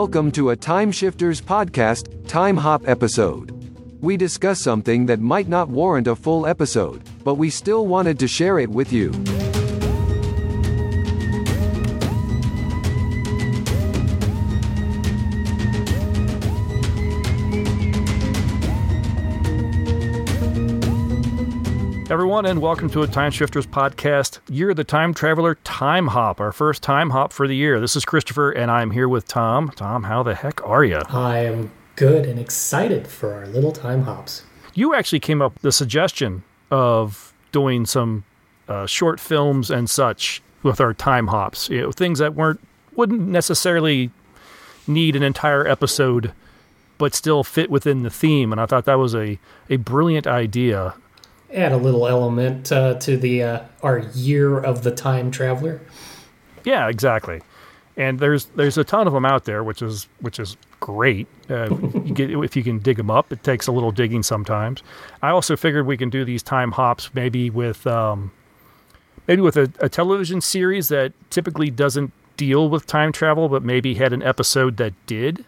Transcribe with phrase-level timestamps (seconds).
[0.00, 3.50] Welcome to a Time Shifters podcast, Time Hop episode.
[4.00, 8.28] We discuss something that might not warrant a full episode, but we still wanted to
[8.28, 9.10] share it with you.
[22.38, 24.38] Everyone, and welcome to a Time Shifters podcast.
[24.48, 27.80] You're the Time Traveler Time Hop, our first time hop for the year.
[27.80, 29.70] This is Christopher, and I'm here with Tom.
[29.70, 31.00] Tom, how the heck are you?
[31.08, 34.44] I am good and excited for our little time hops.
[34.74, 38.22] You actually came up with the suggestion of doing some
[38.68, 41.68] uh, short films and such with our time hops.
[41.68, 42.60] You know, things that weren't
[42.94, 44.12] wouldn't necessarily
[44.86, 46.32] need an entire episode,
[46.98, 48.52] but still fit within the theme.
[48.52, 50.94] And I thought that was a a brilliant idea
[51.52, 55.80] add a little element uh, to the uh, our year of the time traveler.
[56.64, 57.40] Yeah, exactly.
[57.96, 61.26] And there's there's a ton of them out there, which is which is great.
[61.50, 61.68] Uh,
[62.04, 64.82] you get, if you can dig them up, it takes a little digging sometimes.
[65.22, 68.30] I also figured we can do these time hops maybe with um,
[69.26, 73.94] maybe with a, a television series that typically doesn't deal with time travel, but maybe
[73.94, 75.44] had an episode that did.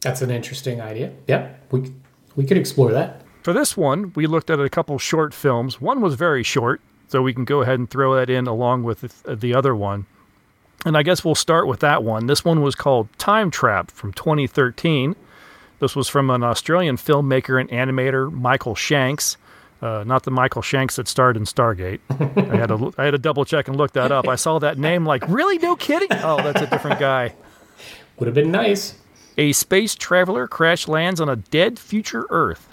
[0.00, 1.12] That's an interesting idea.
[1.26, 1.92] Yep, we
[2.36, 3.22] we could explore that.
[3.48, 5.80] For this one, we looked at a couple short films.
[5.80, 9.22] One was very short, so we can go ahead and throw that in along with
[9.24, 10.04] the other one.
[10.84, 12.26] And I guess we'll start with that one.
[12.26, 15.16] This one was called Time Trap from 2013.
[15.80, 19.38] This was from an Australian filmmaker and animator, Michael Shanks.
[19.80, 22.00] Uh, not the Michael Shanks that starred in Stargate.
[22.10, 24.28] I had to I had to double check and look that up.
[24.28, 25.56] I saw that name like, really?
[25.56, 26.08] No kidding?
[26.12, 27.32] Oh, that's a different guy.
[28.18, 28.98] Would have been nice.
[29.38, 32.67] A space traveler crash lands on a dead future Earth.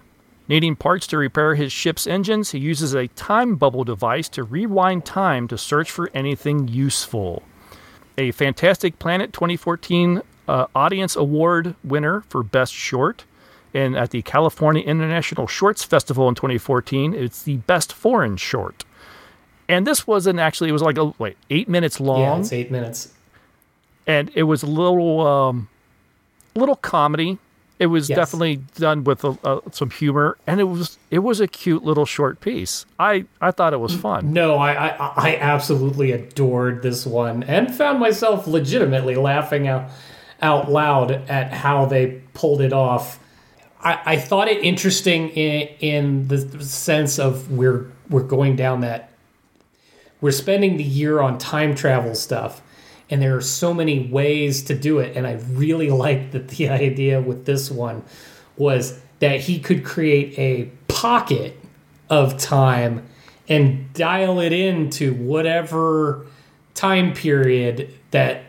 [0.47, 5.03] Needing parts to repair his ship's engines, he uses a time bubble device to rewind
[5.05, 7.41] time to search for anything useful.
[8.17, 13.25] A Fantastic Planet 2014 uh, Audience Award winner for Best Short.
[13.73, 18.85] And at the California International Shorts Festival in 2014, it's the Best Foreign Short.
[19.67, 22.21] And this wasn't actually, it was like, a, wait, eight minutes long.
[22.21, 23.11] Yeah, it's eight minutes.
[24.05, 25.69] And it was a little, um,
[26.53, 27.39] little comedy
[27.77, 28.15] it was yes.
[28.15, 32.39] definitely done with a, some humor, and it was it was a cute little short
[32.39, 32.85] piece.
[32.99, 34.31] I I thought it was fun.
[34.31, 39.89] No, I I, I absolutely adored this one, and found myself legitimately laughing out
[40.41, 43.19] out loud at how they pulled it off.
[43.81, 49.11] I, I thought it interesting in in the sense of we're we're going down that
[50.21, 52.61] we're spending the year on time travel stuff
[53.09, 55.15] and there are so many ways to do it.
[55.15, 58.03] And i really liked that the idea with this one
[58.57, 61.59] was that he could create a pocket
[62.09, 63.05] of time
[63.47, 66.25] and dial it into whatever
[66.73, 68.43] time period that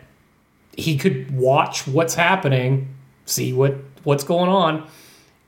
[0.76, 2.94] he could watch what's happening
[3.24, 3.74] see what
[4.04, 4.86] what's going on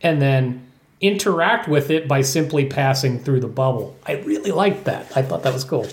[0.01, 0.67] and then
[1.01, 3.97] interact with it by simply passing through the bubble.
[4.07, 5.17] I really liked that.
[5.17, 5.87] I thought that was cool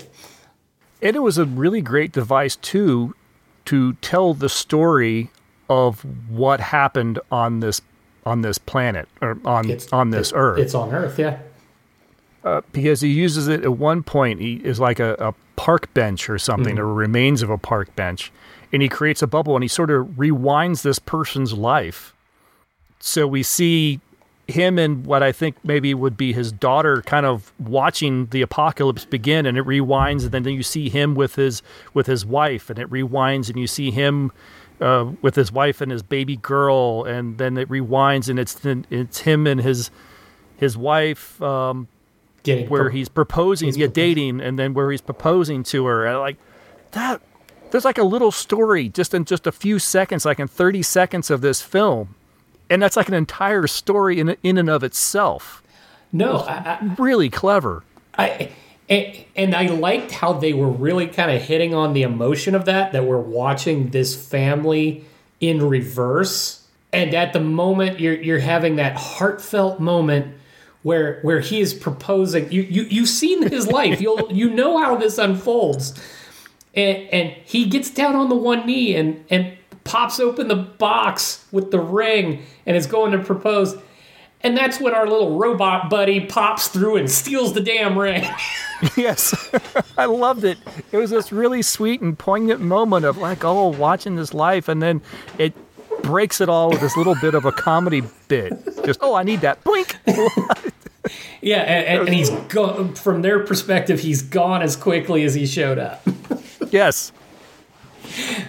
[1.02, 3.14] and it was a really great device too
[3.66, 5.30] to tell the story
[5.68, 7.80] of what happened on this
[8.24, 10.58] on this planet or on it's, on this it, Earth.
[10.58, 11.38] It's on Earth, yeah.
[12.44, 14.40] Uh, because he uses it at one point.
[14.40, 16.84] He is like a, a park bench or something, mm-hmm.
[16.84, 18.32] or remains of a park bench,
[18.72, 22.14] and he creates a bubble and he sort of rewinds this person's life.
[22.98, 24.00] So we see
[24.48, 29.04] him and what I think maybe would be his daughter kind of watching the apocalypse
[29.04, 31.62] begin and it rewinds and then you see him with his
[31.94, 34.30] with his wife and it rewinds and you see him
[34.80, 39.20] uh, with his wife and his baby girl and then it rewinds and it's it's
[39.20, 39.90] him and his
[40.56, 41.88] his wife um,
[42.44, 46.20] Getting where he's proposing he's yeah dating and then where he's proposing to her and
[46.20, 46.36] like
[46.92, 47.20] that
[47.72, 51.30] there's like a little story just in just a few seconds like in 30 seconds
[51.30, 52.14] of this film
[52.68, 55.62] and that's like an entire story in in and of itself.
[56.12, 57.82] No, I, I, really clever.
[58.16, 58.52] I
[58.88, 62.64] and, and I liked how they were really kind of hitting on the emotion of
[62.66, 65.04] that that we're watching this family
[65.40, 70.36] in reverse, and at the moment you're you're having that heartfelt moment
[70.82, 72.50] where where he is proposing.
[72.52, 74.00] You you you've seen his life.
[74.00, 76.00] You'll you know how this unfolds.
[76.76, 81.44] And, and he gets down on the one knee and, and pops open the box
[81.52, 83.76] with the ring and is going to propose.
[84.42, 88.28] And that's when our little robot buddy pops through and steals the damn ring.
[88.96, 89.50] yes,
[89.98, 90.58] I loved it.
[90.92, 94.82] It was this really sweet and poignant moment of like, oh, watching this life, and
[94.82, 95.00] then
[95.38, 95.54] it
[96.02, 98.52] breaks it all with this little bit of a comedy bit.
[98.84, 99.64] Just, oh, I need that.
[99.64, 99.96] Blink.
[101.40, 102.94] yeah, and, and he's gone.
[102.94, 106.06] From their perspective, he's gone as quickly as he showed up.
[106.70, 107.12] yes,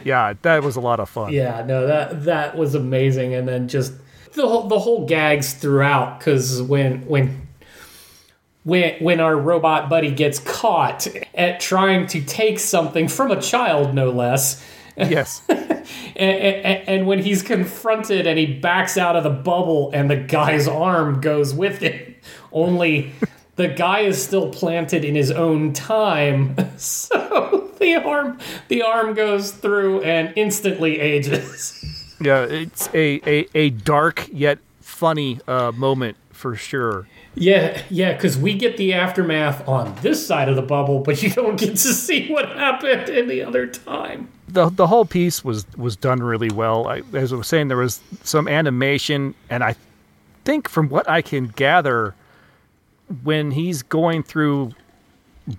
[0.04, 1.34] yeah, that was a lot of fun.
[1.34, 3.94] Yeah, no, that that was amazing, and then just
[4.34, 7.48] the whole, the whole gags throughout because when when
[8.64, 13.94] when when our robot buddy gets caught at trying to take something from a child,
[13.94, 14.64] no less.
[14.98, 15.42] Yes.
[15.50, 15.72] and,
[16.16, 20.68] and, and, when he's confronted and he backs out of the bubble and the guy's
[20.68, 23.14] arm goes with it, only
[23.58, 26.56] the guy is still planted in his own time.
[26.78, 27.27] So
[27.88, 31.84] the arm the arm goes through and instantly ages.
[32.20, 37.08] Yeah, it's a, a, a dark yet funny uh, moment for sure.
[37.36, 41.30] Yeah, yeah, because we get the aftermath on this side of the bubble, but you
[41.30, 44.30] don't get to see what happened in the other time.
[44.48, 46.88] The the whole piece was was done really well.
[46.88, 49.76] I, as I was saying, there was some animation, and I
[50.44, 52.16] think from what I can gather,
[53.24, 54.72] when he's going through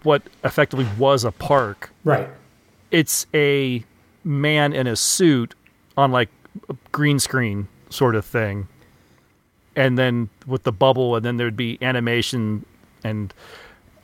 [0.02, 2.28] what effectively was a park, right?
[2.90, 3.84] It's a
[4.24, 5.54] man in a suit
[5.96, 6.28] on like
[6.68, 8.68] a green screen sort of thing
[9.78, 12.66] and then with the bubble, and then there'd be animation
[13.04, 13.32] and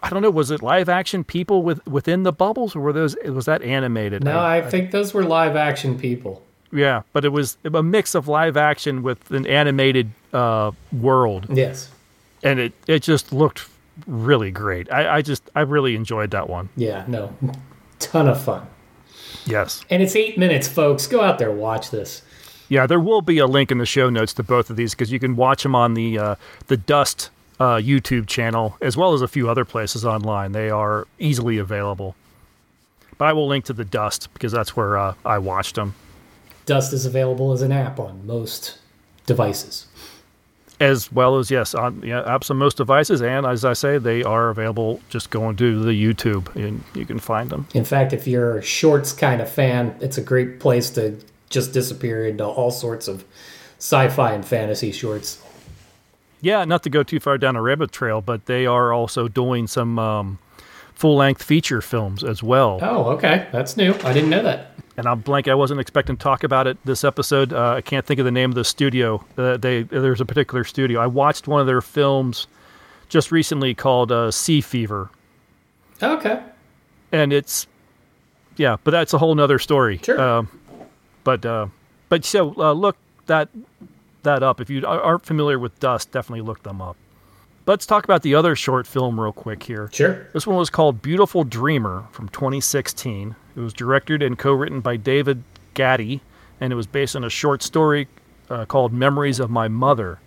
[0.02, 3.16] I don't know, was it live action people with within the bubbles, or were those
[3.24, 4.22] was that animated?
[4.22, 6.42] No, I, I think those were live action people.
[6.70, 11.46] Yeah, but it was a mix of live action with an animated uh, world.
[11.50, 11.90] Yes,
[12.42, 13.68] and it it just looked
[14.06, 14.90] really great.
[14.92, 16.68] I, I just I really enjoyed that one.
[16.76, 17.34] Yeah, no,
[17.98, 18.66] ton of fun.
[19.46, 21.06] Yes, and it's eight minutes, folks.
[21.06, 22.22] Go out there, watch this.
[22.68, 25.12] Yeah, there will be a link in the show notes to both of these because
[25.12, 26.34] you can watch them on the uh,
[26.66, 27.30] the Dust
[27.60, 30.52] uh, YouTube channel as well as a few other places online.
[30.52, 32.16] They are easily available.
[33.16, 35.94] But I will link to the Dust because that's where uh, I watched them.
[36.66, 38.78] Dust is available as an app on most
[39.26, 39.86] devices.
[40.84, 44.22] As well as yes, on yeah, apps on most devices, and as I say, they
[44.22, 45.00] are available.
[45.08, 47.66] Just going to the YouTube, and you can find them.
[47.72, 51.16] In fact, if you're a shorts kind of fan, it's a great place to
[51.48, 53.24] just disappear into all sorts of
[53.78, 55.42] sci-fi and fantasy shorts.
[56.42, 59.66] Yeah, not to go too far down a rabbit trail, but they are also doing
[59.66, 60.38] some um,
[60.94, 62.78] full-length feature films as well.
[62.82, 63.94] Oh, okay, that's new.
[64.04, 64.72] I didn't know that.
[64.96, 65.48] And I'm blank.
[65.48, 67.52] I wasn't expecting to talk about it this episode.
[67.52, 69.24] Uh, I can't think of the name of the studio.
[69.36, 71.00] Uh, they there's a particular studio.
[71.00, 72.46] I watched one of their films
[73.08, 75.10] just recently called uh, Sea Fever.
[76.02, 76.40] Okay.
[77.10, 77.66] And it's
[78.56, 79.98] yeah, but that's a whole nother story.
[79.98, 80.20] Sure.
[80.20, 80.48] Um,
[81.24, 81.66] but uh,
[82.08, 83.48] but so uh, look that
[84.22, 86.12] that up if you aren't familiar with Dust.
[86.12, 86.96] Definitely look them up.
[87.66, 89.88] Let's talk about the other short film real quick here.
[89.90, 90.28] Sure.
[90.34, 93.34] This one was called Beautiful Dreamer from 2016.
[93.56, 96.20] It was directed and co-written by David Gatti,
[96.60, 98.06] and it was based on a short story
[98.50, 100.18] uh, called Memories of My Mother.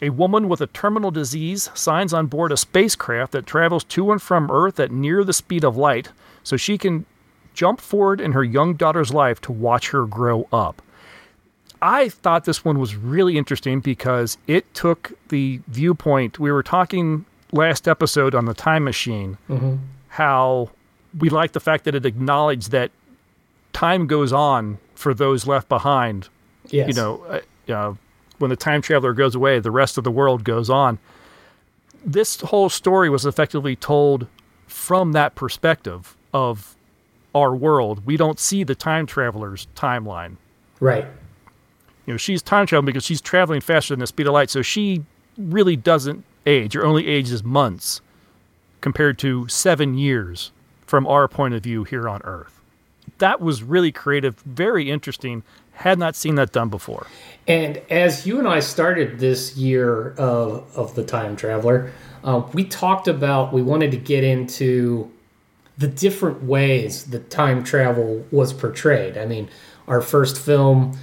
[0.00, 4.22] A woman with a terminal disease signs on board a spacecraft that travels to and
[4.22, 6.10] from Earth at near the speed of light
[6.44, 7.06] so she can
[7.54, 10.80] jump forward in her young daughter's life to watch her grow up.
[11.82, 16.38] I thought this one was really interesting because it took the viewpoint.
[16.38, 19.76] We were talking last episode on the time machine, mm-hmm.
[20.08, 20.70] how
[21.18, 22.92] we like the fact that it acknowledged that
[23.72, 26.28] time goes on for those left behind.
[26.68, 26.88] Yes.
[26.88, 27.94] You know, uh, uh,
[28.38, 31.00] when the time traveler goes away, the rest of the world goes on.
[32.04, 34.28] This whole story was effectively told
[34.68, 36.76] from that perspective of
[37.34, 40.36] our world, we don't see the time traveler's timeline.
[40.80, 41.06] Right.
[42.06, 44.62] You know, she's time traveling because she's traveling faster than the speed of light, so
[44.62, 45.04] she
[45.38, 46.74] really doesn't age.
[46.74, 48.00] Her only age is months
[48.80, 50.50] compared to seven years
[50.86, 52.60] from our point of view here on Earth.
[53.18, 55.42] That was really creative, very interesting.
[55.74, 57.06] Had not seen that done before.
[57.48, 61.92] And as you and I started this year of, of the time traveler,
[62.24, 65.10] uh, we talked about we wanted to get into
[65.78, 69.16] the different ways that time travel was portrayed.
[69.16, 69.48] I mean,
[69.88, 70.98] our first film,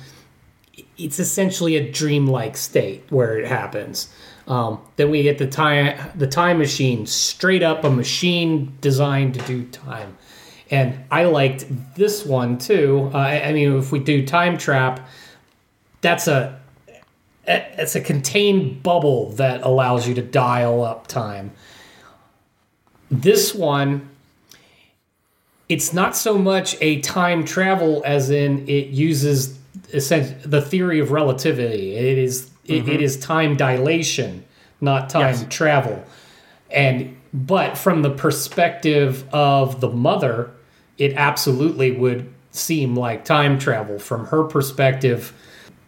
[0.99, 4.13] it's essentially a dreamlike state where it happens.
[4.47, 9.41] Um, then we get the time the time machine, straight up a machine designed to
[9.41, 10.17] do time.
[10.71, 11.65] And I liked
[11.95, 13.09] this one too.
[13.13, 15.07] Uh, I, I mean, if we do time trap,
[16.01, 16.59] that's a
[17.47, 21.51] it's a contained bubble that allows you to dial up time.
[23.09, 24.09] This one
[25.69, 29.58] it's not so much a time travel as in it uses
[29.91, 31.95] the theory of relativity.
[31.95, 32.73] It is, mm-hmm.
[32.73, 33.21] it, it mm-hmm.
[33.21, 34.45] time dilation,
[34.81, 35.45] not time yes.
[35.49, 36.03] travel.
[36.71, 40.51] And but from the perspective of the mother,
[40.97, 45.33] it absolutely would seem like time travel from her perspective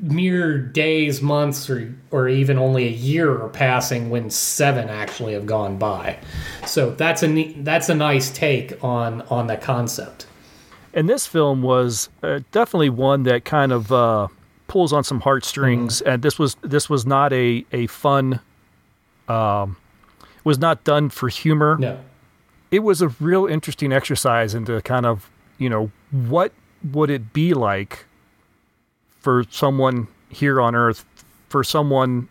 [0.02, 5.46] mere days, months, or or even only a year are passing when seven actually have
[5.46, 6.18] gone by.
[6.66, 10.26] So that's a that's a nice take on on the concept.
[10.94, 14.28] And this film was uh, definitely one that kind of uh,
[14.68, 16.00] pulls on some heartstrings.
[16.00, 16.10] Mm-hmm.
[16.10, 18.40] And this was this was not a a fun.
[19.28, 19.78] Um,
[20.44, 21.78] was not done for humor.
[21.80, 22.00] No.
[22.72, 26.52] It was a real interesting exercise into kind of you know what
[26.92, 28.06] would it be like
[29.20, 31.06] for someone here on Earth,
[31.50, 32.28] for someone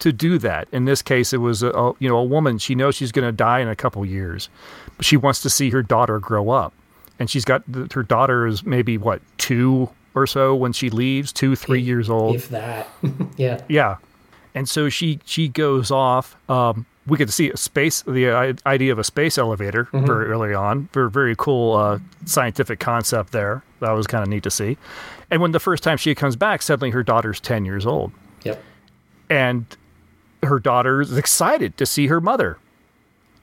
[0.00, 0.66] to do that.
[0.72, 2.58] In this case, it was a, a you know a woman.
[2.58, 4.48] She knows she's going to die in a couple years,
[4.96, 6.72] but she wants to see her daughter grow up,
[7.18, 11.56] and she's got her daughter is maybe what two or so when she leaves, two
[11.56, 12.36] three years old.
[12.36, 12.88] If that.
[13.36, 13.60] yeah.
[13.68, 13.96] Yeah,
[14.54, 16.36] and so she she goes off.
[16.50, 20.54] Um, we get to see a space the idea of a space elevator very early
[20.54, 20.88] on.
[20.92, 23.62] Very very cool uh, scientific concept there.
[23.80, 24.78] That was kind of neat to see.
[25.30, 28.12] And when the first time she comes back, suddenly her daughter's ten years old
[28.44, 28.62] Yep.
[29.28, 29.66] and
[30.42, 32.58] her daughter is excited to see her mother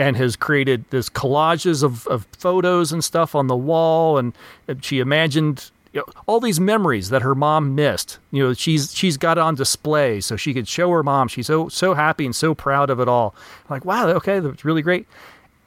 [0.01, 4.17] and has created this collages of, of photos and stuff on the wall.
[4.17, 4.33] And,
[4.67, 8.17] and she imagined you know, all these memories that her mom missed.
[8.31, 11.27] You know she's she's got it on display so she could show her mom.
[11.27, 13.35] She's so so happy and so proud of it all.
[13.69, 15.07] Like wow okay that's really great.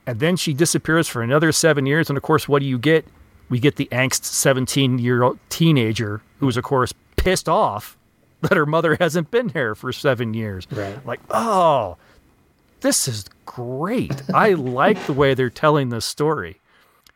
[0.05, 2.09] And then she disappears for another seven years.
[2.09, 3.07] And of course what do you get?
[3.51, 7.97] We get the angst 17 year old teenager who's of course pissed off
[8.41, 10.67] that her mother hasn't been here for seven years.
[10.71, 11.05] Right.
[11.07, 11.97] Like, oh,
[12.85, 14.23] this is great.
[14.33, 16.61] I like the way they're telling this story.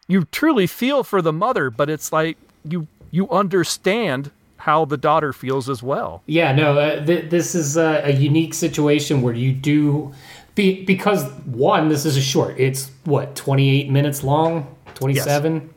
[0.09, 5.33] You truly feel for the mother, but it's like you you understand how the daughter
[5.33, 6.23] feels as well.
[6.27, 10.13] Yeah, no, uh, th- this is a, a unique situation where you do
[10.55, 12.59] be, because one, this is a short.
[12.59, 15.71] It's what twenty eight minutes long, twenty seven.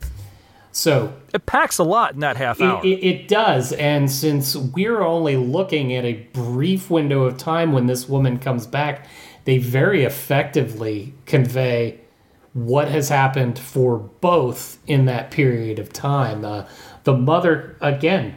[0.73, 2.79] So It packs a lot in that half hour.
[2.81, 7.73] it, it, it does, and since we're only looking at a brief window of time
[7.73, 9.05] when this woman comes back,
[9.45, 11.99] they very effectively convey
[12.53, 16.43] what has happened for both in that period of time.
[16.43, 16.65] Uh,
[17.03, 18.35] the mother, again,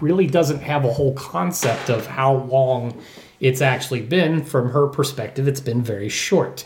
[0.00, 3.00] really doesn't have a whole concept of how long
[3.40, 4.42] it's actually been.
[4.42, 6.64] From her perspective, it's been very short.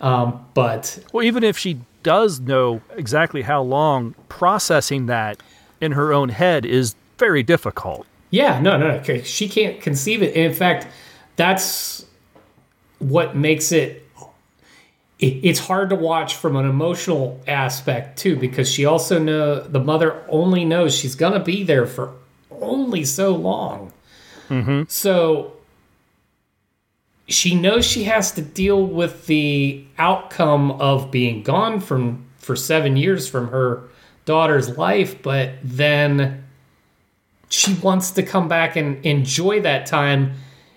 [0.00, 5.42] Um, but well, even if she does know exactly how long, processing that
[5.80, 8.06] in her own head is very difficult.
[8.30, 9.22] Yeah, no, no, no.
[9.22, 10.34] She can't conceive it.
[10.34, 10.86] And in fact,
[11.36, 12.03] that's
[13.08, 14.08] what makes it,
[15.18, 15.40] it.
[15.42, 20.22] It's hard to watch from an emotional aspect too, because she also know the mother
[20.28, 22.12] only knows she's gonna be there for
[22.50, 23.92] only so long.
[24.48, 24.82] Mm-hmm.
[24.88, 25.52] So
[27.26, 32.96] she knows she has to deal with the outcome of being gone from for seven
[32.96, 33.82] years from her
[34.26, 36.44] daughter's life, but then
[37.48, 40.34] she wants to come back and enjoy that time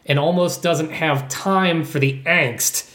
[0.07, 2.93] and almost doesn't have time for the angst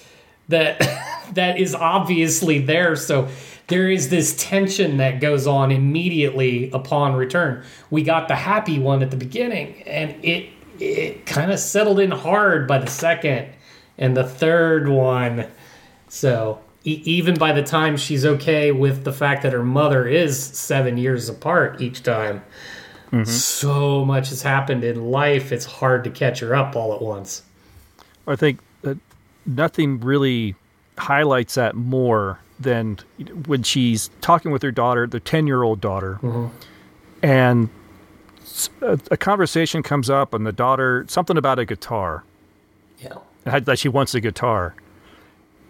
[0.48, 0.80] that
[1.34, 2.96] that is obviously there.
[2.96, 3.28] So
[3.68, 7.64] there is this tension that goes on immediately upon return.
[7.90, 10.50] We got the happy one at the beginning and it
[10.80, 13.48] it kind of settled in hard by the second
[13.98, 15.46] and the third one.
[16.08, 20.42] So e- even by the time she's okay with the fact that her mother is
[20.42, 22.42] seven years apart each time
[23.12, 23.24] Mm-hmm.
[23.24, 27.42] so much has happened in life it's hard to catch her up all at once.
[28.26, 28.96] I think that
[29.44, 30.54] nothing really
[30.96, 32.98] highlights that more than
[33.46, 36.46] when she's talking with her daughter, the 10 year old daughter, mm-hmm.
[37.22, 37.68] and
[39.10, 42.24] a conversation comes up, and the daughter, something about a guitar,
[42.98, 43.58] yeah.
[43.58, 44.74] That she wants a guitar.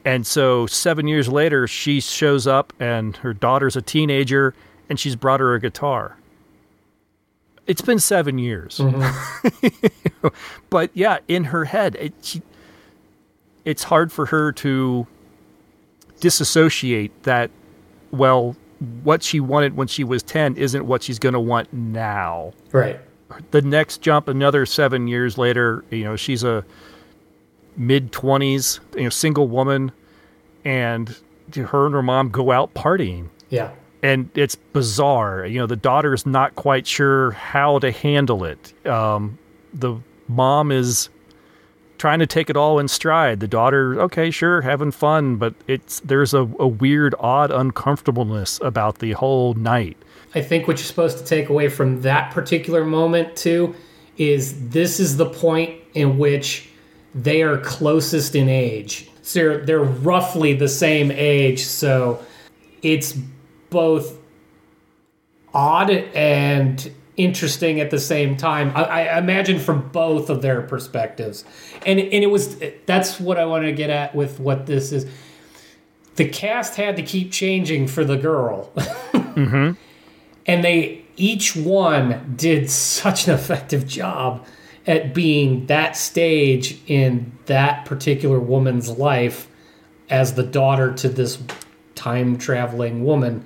[0.05, 4.55] And so seven years later, she shows up, and her daughter's a teenager,
[4.89, 6.17] and she's brought her a guitar.
[7.67, 10.29] It's been seven years, mm-hmm.
[10.71, 12.43] but yeah, in her head, it, she,
[13.65, 15.07] it's hard for her to
[16.21, 17.51] disassociate that.
[18.11, 18.57] Well,
[19.05, 22.53] what she wanted when she was ten isn't what she's going to want now.
[22.73, 23.01] Right.
[23.53, 26.67] The next jump another seven years later you know she's a
[27.79, 29.91] mid 20s you know single woman
[30.67, 31.17] and
[31.55, 33.29] her and her mom go out partying.
[33.49, 33.71] Yeah
[34.03, 35.47] and it's bizarre.
[35.47, 38.87] You know the daughter's not quite sure how to handle it.
[38.87, 39.39] Um,
[39.73, 39.97] the
[40.29, 41.09] mom is
[41.99, 43.41] trying to take it all in stride.
[43.41, 48.99] The daughter okay sure having fun but it's there's a, a weird odd uncomfortableness about
[48.99, 49.97] the whole night.
[50.35, 53.75] I think what you're supposed to take away from that particular moment too
[54.17, 56.69] is this is the point in which
[57.15, 59.09] they are closest in age.
[59.23, 62.25] So they're, they're roughly the same age, so
[62.83, 63.17] it's
[63.73, 64.19] both
[65.53, 68.73] odd and interesting at the same time.
[68.75, 71.45] I, I imagine from both of their perspectives,
[71.85, 75.07] and and it was that's what I want to get at with what this is.
[76.17, 78.73] The cast had to keep changing for the girl.
[79.33, 79.73] Mm-hmm.
[80.45, 84.45] and they each one did such an effective job
[84.87, 89.49] at being that stage in that particular woman's life
[90.11, 91.39] as the daughter to this
[92.03, 93.45] time traveling woman.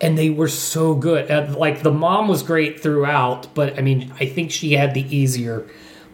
[0.00, 1.30] And they were so good.
[1.30, 5.04] Uh, like the mom was great throughout but i mean i think she had the
[5.16, 5.66] easier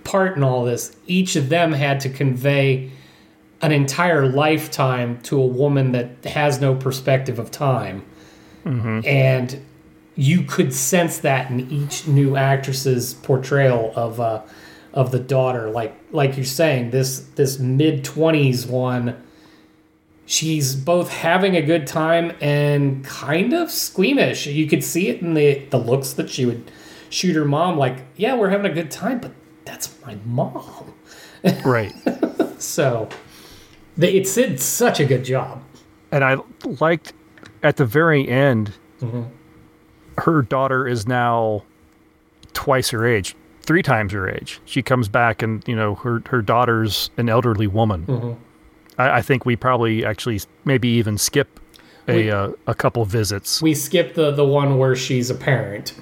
[0.04, 0.94] part in all this.
[1.06, 2.90] Each of them had to convey
[3.60, 8.04] an entire lifetime to a woman that has no perspective of time.
[9.06, 9.64] And
[10.14, 14.42] you could sense that in each new actress's portrayal of uh,
[14.92, 15.70] of the daughter.
[15.70, 19.20] Like like you're saying, this this mid twenties one,
[20.26, 24.46] she's both having a good time and kind of squeamish.
[24.46, 26.70] You could see it in the the looks that she would
[27.10, 27.76] shoot her mom.
[27.78, 29.32] Like, yeah, we're having a good time, but
[29.64, 30.92] that's my mom.
[31.64, 31.92] Right.
[32.58, 33.10] So
[33.98, 35.62] they, it did such a good job.
[36.10, 37.12] and I liked
[37.62, 39.24] at the very end, Mm-hmm.
[40.18, 41.62] her daughter is now
[42.54, 44.60] twice her age, three times her age.
[44.64, 48.06] She comes back, and you know her her daughter's an elderly woman.
[48.06, 48.32] Mm-hmm.
[48.98, 51.60] I, I think we probably actually maybe even skip
[52.08, 53.60] a We- uh, a couple visits.
[53.62, 55.94] We skip the the one where she's a parent.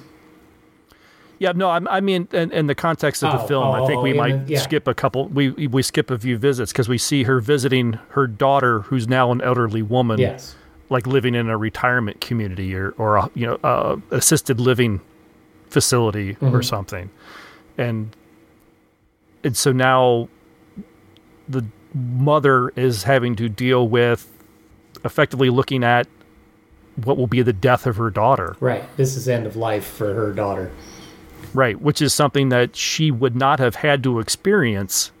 [1.39, 3.87] Yeah, no, I, I mean, in, in the context of the Oh, film, oh, I
[3.87, 4.59] think oh, we might the- yeah.
[4.61, 5.27] skip a couple.
[5.27, 9.31] We we skip a few visits because we see her visiting her daughter, who's now
[9.31, 10.19] an elderly woman.
[10.19, 10.55] Yes.
[10.89, 15.01] like living in a retirement community or or a, you know uh, assisted living
[15.69, 17.09] facility or something,
[17.77, 18.15] and
[19.43, 20.29] and so now
[21.49, 24.29] the mother is having to deal with
[25.05, 26.07] effectively looking at
[27.03, 28.83] what will be the death of her daughter, Right.
[28.97, 30.71] This is end of life for her daughter.
[31.53, 31.79] right?
[31.81, 35.11] Which is something that she would not have had to experience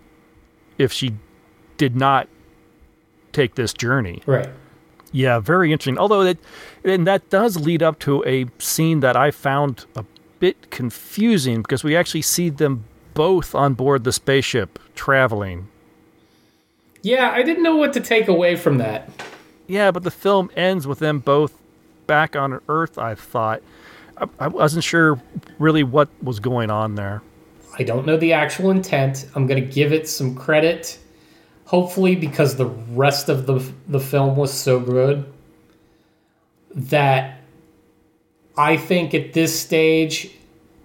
[0.77, 1.15] if she
[1.77, 2.27] did not
[3.31, 4.21] take this journey.
[4.25, 4.47] Right.
[5.11, 5.97] Yeah, very interesting.
[5.97, 6.37] Although it,
[6.83, 10.05] and that does lead up to a scene that I found a
[10.39, 15.67] bit confusing because we actually see them both on board the spaceship traveling.
[17.03, 19.09] Yeah, I didn't know what to take away from that.
[19.67, 21.53] Yeah, but the film ends with them both
[22.07, 22.97] back on Earth.
[22.97, 23.61] I thought
[24.17, 25.21] I, I wasn't sure
[25.59, 27.21] really what was going on there.
[27.77, 29.25] I don't know the actual intent.
[29.35, 30.99] I'm going to give it some credit,
[31.65, 35.31] hopefully, because the rest of the the film was so good
[36.75, 37.41] that
[38.57, 40.31] I think at this stage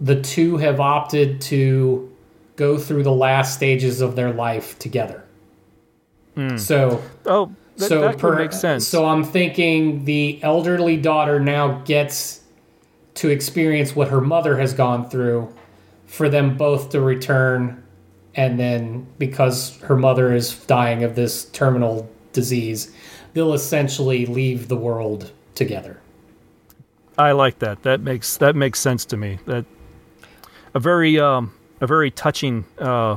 [0.01, 2.13] the two have opted to
[2.57, 5.25] go through the last stages of their life together.
[6.57, 8.87] So Oh, that, so that per- make sense.
[8.87, 12.41] So I'm thinking the elderly daughter now gets
[13.15, 15.53] to experience what her mother has gone through
[16.07, 17.83] for them both to return
[18.35, 22.95] and then because her mother is dying of this terminal disease,
[23.33, 26.01] they'll essentially leave the world together.
[27.19, 27.83] I like that.
[27.83, 29.41] That makes that makes sense to me.
[29.47, 29.65] That
[30.73, 33.17] a very um, a very touching uh,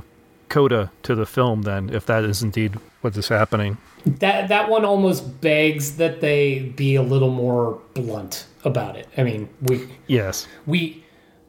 [0.51, 1.63] coda to the film.
[1.63, 3.77] Then, if that is indeed what is happening.
[4.05, 9.07] That that one almost begs that they be a little more blunt about it.
[9.17, 10.47] I mean, we Yes.
[10.67, 11.03] we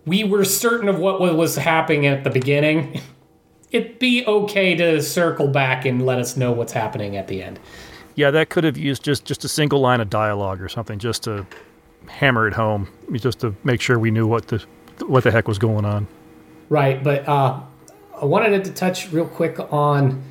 [0.06, 3.00] we were certain of what was happening at the beginning.
[3.70, 7.58] It'd be okay to circle back and let us know what's happening at the end.
[8.14, 11.22] Yeah, that could have used just just a single line of dialogue or something, just
[11.24, 11.46] to
[12.08, 14.62] hammer it home, just to make sure we knew what the
[15.06, 16.06] what the heck was going on.
[16.68, 17.60] Right, but uh,
[18.22, 20.22] I wanted to touch real quick on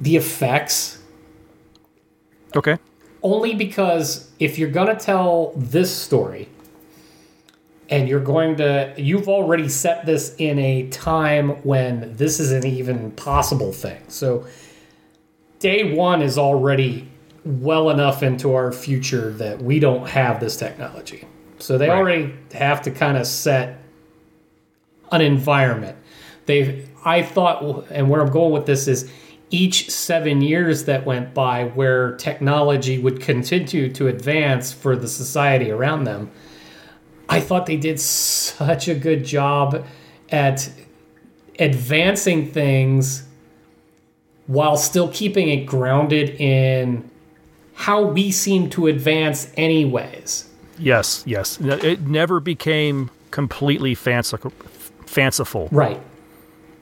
[0.00, 0.98] the effects,
[2.56, 2.76] Okay.
[3.22, 6.48] only because if you're going to tell this story
[7.88, 12.66] and you're going to, you've already set this in a time when this is an
[12.66, 14.00] even possible thing.
[14.08, 14.44] So
[15.60, 17.08] day one is already
[17.44, 21.26] well enough into our future that we don't have this technology.
[21.60, 21.98] So they Right.
[21.98, 23.78] already have to kind of set
[25.12, 25.96] an environment.
[26.46, 29.10] They, I thought, and where I'm going with this is
[29.50, 35.70] each seven years that went by where technology would continue to advance for the society
[35.70, 36.30] around them.
[37.28, 39.86] I thought they did such a good job
[40.30, 40.70] at
[41.58, 43.26] advancing things
[44.46, 47.08] while still keeping it grounded in
[47.74, 50.48] how we seem to advance anyways.
[50.78, 51.22] Yes.
[51.26, 51.60] Yes.
[51.60, 54.50] It never became completely fanciful.
[55.06, 55.68] Fanciful.
[55.70, 56.00] Right.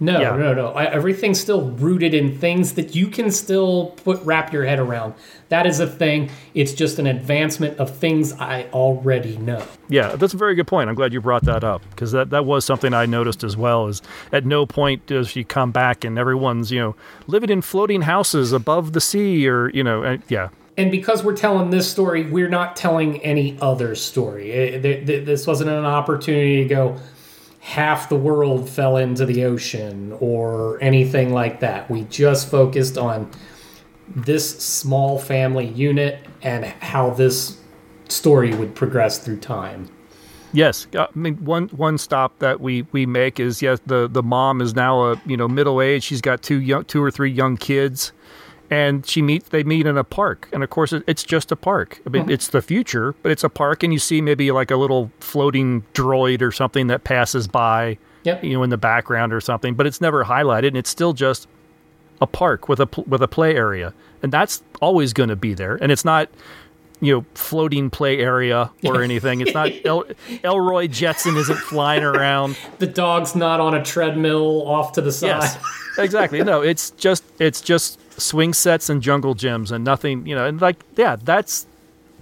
[0.03, 0.37] No, Yeah.
[0.37, 0.69] no, no.
[0.73, 5.15] I, everything's still rooted in things that you can still put wrap your head around.
[5.49, 6.31] That is a thing.
[6.55, 9.63] It's just an advancement of things I already know.
[9.89, 10.89] Yeah, that's a very good point.
[10.89, 13.87] I'm glad you brought that up because that, that was something I noticed as well.
[13.87, 18.03] Is at no point does she come back and everyone's you know living in floating
[18.03, 22.31] houses above the sea or you know uh, yeah and because we're telling this story,
[22.31, 24.51] we're not telling any other story.
[24.51, 26.97] It- th- th- this wasn't an opportunity to go
[27.63, 31.89] half the world fell into the ocean or anything like that.
[31.89, 33.31] We just focused on
[34.09, 37.59] this small family unit and how this
[38.09, 39.89] story would progress through time.
[40.53, 44.25] Yes, uh, I mean one one stop that we we make is yes the the
[44.25, 46.03] mom is now a you know middle age.
[46.03, 48.13] She's got two young two or three young kids,
[48.73, 52.01] and she meet they meet in a park, and of course it's just a park.
[52.07, 52.31] I mean hmm.
[52.31, 55.83] it's the future, but it's a park, and you see maybe like a little floating
[55.93, 58.43] droid or something that passes by, Yep.
[58.43, 61.49] you know, in the background or something, but it's never highlighted, and it's still just
[62.23, 65.77] a park with a with a play area, and that's always going to be there,
[65.77, 66.31] and it's not.
[67.03, 69.41] You know, floating play area or anything.
[69.41, 70.05] It's not El-
[70.45, 72.57] Elroy Jetson isn't flying around.
[72.79, 75.27] The dog's not on a treadmill off to the side.
[75.29, 75.59] Yes,
[75.99, 76.43] exactly.
[76.43, 80.27] No, it's just it's just swing sets and jungle gyms and nothing.
[80.27, 81.67] You know, and like yeah, that's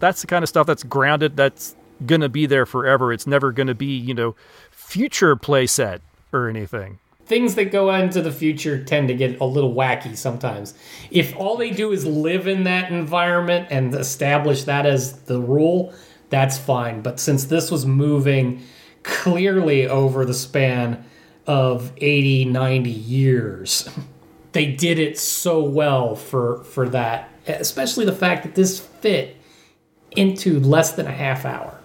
[0.01, 1.37] that's the kind of stuff that's grounded.
[1.37, 3.12] That's gonna be there forever.
[3.12, 4.35] It's never gonna be you know
[4.71, 6.01] future play set
[6.33, 6.99] or anything.
[7.31, 10.75] Things that go into the future tend to get a little wacky sometimes.
[11.12, 15.95] If all they do is live in that environment and establish that as the rule,
[16.29, 17.03] that's fine.
[17.03, 18.64] But since this was moving
[19.05, 21.05] clearly over the span
[21.47, 23.88] of 80, 90 years,
[24.53, 29.37] they did it so well for for that, especially the fact that this fit
[30.11, 31.80] into less than a half hour.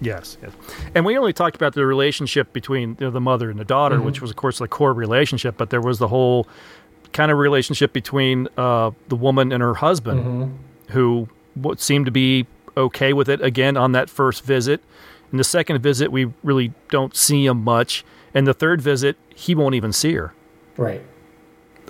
[0.00, 0.52] Yes, yes.
[0.94, 3.96] And we only talked about the relationship between you know, the mother and the daughter,
[3.96, 4.06] mm-hmm.
[4.06, 5.56] which was, of course, the core relationship.
[5.56, 6.48] But there was the whole
[7.12, 10.92] kind of relationship between uh, the woman and her husband, mm-hmm.
[10.92, 11.28] who
[11.60, 14.82] w- seemed to be okay with it again on that first visit.
[15.32, 18.04] In the second visit, we really don't see him much.
[18.32, 20.32] And the third visit, he won't even see her.
[20.76, 21.02] Right.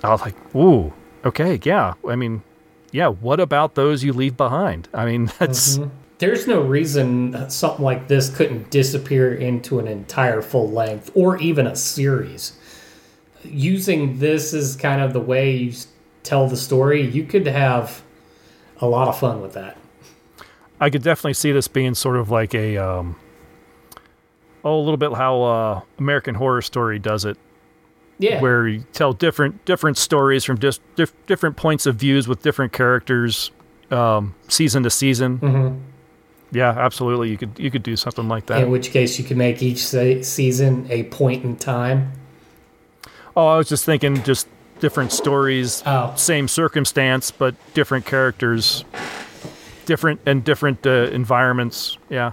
[0.03, 0.93] I was like, ooh,
[1.23, 1.93] okay, yeah.
[2.07, 2.43] I mean,
[2.91, 4.89] yeah, what about those you leave behind?
[4.93, 5.77] I mean, that's.
[5.77, 5.97] Mm-hmm.
[6.21, 11.65] There's no reason something like this couldn't disappear into an entire full length or even
[11.65, 12.53] a series.
[13.43, 15.73] Using this as kind of the way you
[16.21, 18.03] tell the story, you could have
[18.79, 19.77] a lot of fun with that.
[20.79, 23.15] I could definitely see this being sort of like a, um,
[24.63, 27.35] oh, a little bit how uh, American Horror Story does it,
[28.19, 28.41] Yeah.
[28.41, 32.73] where you tell different different stories from just dif- different points of views with different
[32.73, 33.49] characters,
[33.89, 35.39] um, season to season.
[35.39, 35.79] Mhm.
[36.51, 37.29] Yeah, absolutely.
[37.29, 38.61] You could you could do something like that.
[38.63, 42.11] In which case, you could make each se- season a point in time.
[43.35, 44.47] oh, I was just thinking, just
[44.81, 46.11] different stories, Oh.
[46.17, 48.83] same circumstance, but different characters,
[49.85, 51.97] different and different uh, environments.
[52.09, 52.31] Yeah.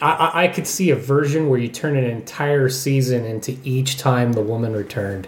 [0.00, 4.34] I, I, could see a version where you turn an entire season into each time
[4.34, 5.26] the woman returned.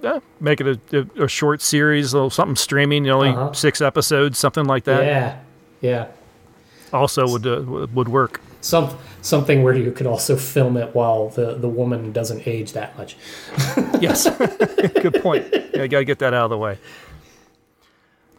[0.00, 3.52] Yeah, make it a, a, a short series, or something streaming, you know, only Uh-huh.
[3.52, 5.04] six episodes, something like that.
[5.04, 5.36] Yeah.
[5.80, 6.06] Yeah.
[6.92, 8.40] Also would uh, would work.
[8.60, 12.96] Some something where you could also film it while the, the woman doesn't age that
[12.96, 13.16] much.
[14.00, 14.28] Yes,
[15.02, 15.44] good point.
[15.74, 16.78] Yeah, got to get that out of the way.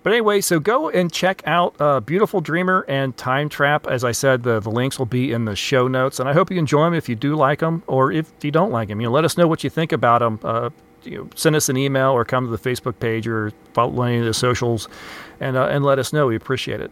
[0.03, 3.87] But anyway, so go and check out uh, Beautiful Dreamer and Time Trap.
[3.87, 6.49] As I said, the, the links will be in the show notes, and I hope
[6.49, 9.01] you enjoy them if you do like them, or if you don't like them.
[9.01, 10.39] You know, let us know what you think about them.
[10.43, 10.69] Uh,
[11.03, 14.19] you know, send us an email or come to the Facebook page or follow any
[14.19, 14.87] of the socials,
[15.41, 16.27] and uh, and let us know.
[16.27, 16.91] We appreciate it.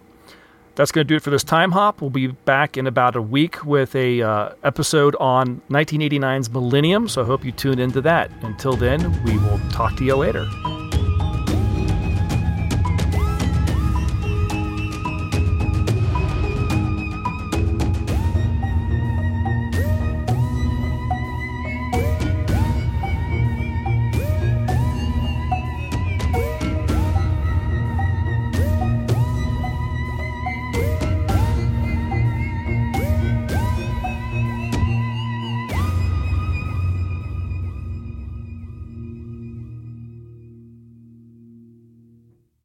[0.77, 2.01] That's going to do it for this time hop.
[2.01, 7.07] We'll be back in about a week with a uh, episode on 1989's Millennium.
[7.07, 8.29] So I hope you tune into that.
[8.43, 10.47] Until then, we will talk to you later.